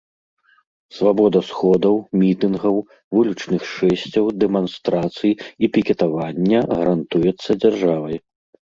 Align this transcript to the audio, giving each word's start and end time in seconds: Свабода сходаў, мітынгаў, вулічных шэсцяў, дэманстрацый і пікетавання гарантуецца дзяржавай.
Свабода 0.99 1.39
сходаў, 1.49 1.95
мітынгаў, 2.21 2.75
вулічных 3.19 3.61
шэсцяў, 3.75 4.25
дэманстрацый 4.45 5.31
і 5.41 5.65
пікетавання 5.79 6.59
гарантуецца 6.75 7.51
дзяржавай. 7.65 8.17